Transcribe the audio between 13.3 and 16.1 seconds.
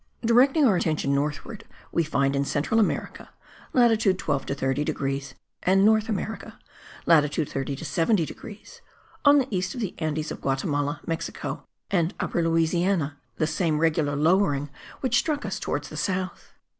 the same regular lowering which struck us towards the